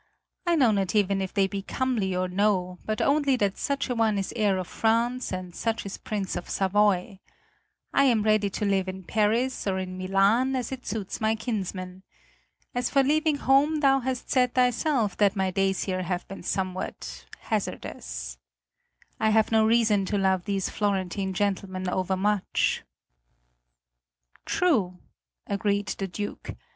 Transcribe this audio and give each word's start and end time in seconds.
I 0.47 0.55
know 0.55 0.71
not 0.71 0.95
even 0.95 1.21
if 1.21 1.31
they 1.31 1.45
be 1.45 1.61
comely 1.61 2.15
or 2.15 2.27
no, 2.27 2.79
but 2.85 3.03
only 3.03 3.35
that 3.35 3.55
such 3.55 3.87
a 3.87 3.93
one 3.93 4.17
is 4.17 4.33
Heir 4.35 4.57
of 4.57 4.65
France 4.67 5.31
and 5.31 5.53
such 5.53 5.85
is 5.85 5.99
Prince 5.99 6.35
of 6.35 6.49
Savoy. 6.49 7.19
I 7.93 8.05
am 8.05 8.23
ready 8.23 8.49
to 8.49 8.65
live 8.65 8.87
in 8.87 9.03
Paris 9.03 9.67
or 9.67 9.77
in 9.77 9.99
Milan 9.99 10.55
as 10.55 10.71
it 10.71 10.87
suits 10.87 11.21
my 11.21 11.35
kinsmen. 11.35 12.01
As 12.73 12.89
for 12.89 13.03
leaving 13.03 13.35
home 13.35 13.81
thou 13.81 13.99
hast 13.99 14.31
said 14.31 14.55
thyself 14.55 15.15
that 15.17 15.35
my 15.35 15.51
days 15.51 15.83
here 15.83 16.01
have 16.01 16.27
been 16.27 16.41
somewhat 16.41 17.25
hazardous. 17.37 18.39
I 19.19 19.29
have 19.29 19.51
no 19.51 19.67
reason 19.67 20.05
to 20.05 20.17
love 20.17 20.45
these 20.45 20.67
Florentine 20.67 21.35
gentlemen 21.35 21.87
overmuch." 21.87 22.81
"True," 24.45 24.97
agreed 25.45 25.89
the 25.99 26.07
Duke. 26.07 26.55